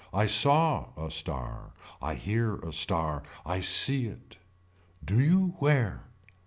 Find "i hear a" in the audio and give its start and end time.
2.01-2.73